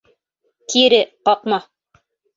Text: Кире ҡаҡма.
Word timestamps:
Кире 0.73 1.01
ҡаҡма. 1.29 1.61